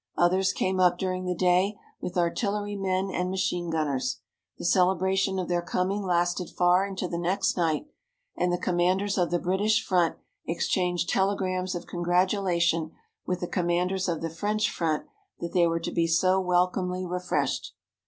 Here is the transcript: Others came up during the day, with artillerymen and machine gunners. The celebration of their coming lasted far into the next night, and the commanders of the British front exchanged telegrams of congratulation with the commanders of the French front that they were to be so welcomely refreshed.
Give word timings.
Others 0.17 0.51
came 0.53 0.79
up 0.79 0.97
during 0.97 1.25
the 1.25 1.35
day, 1.35 1.77
with 2.01 2.17
artillerymen 2.17 3.11
and 3.11 3.29
machine 3.29 3.69
gunners. 3.69 4.19
The 4.57 4.65
celebration 4.65 5.37
of 5.37 5.47
their 5.47 5.61
coming 5.61 6.01
lasted 6.01 6.49
far 6.49 6.87
into 6.87 7.07
the 7.07 7.19
next 7.19 7.55
night, 7.55 7.85
and 8.35 8.51
the 8.51 8.57
commanders 8.57 9.19
of 9.19 9.29
the 9.29 9.37
British 9.37 9.85
front 9.85 10.15
exchanged 10.47 11.07
telegrams 11.07 11.75
of 11.75 11.85
congratulation 11.85 12.93
with 13.27 13.41
the 13.41 13.47
commanders 13.47 14.09
of 14.09 14.21
the 14.21 14.31
French 14.31 14.71
front 14.71 15.05
that 15.39 15.53
they 15.53 15.67
were 15.67 15.79
to 15.79 15.91
be 15.91 16.07
so 16.07 16.39
welcomely 16.41 17.05
refreshed. 17.05 17.75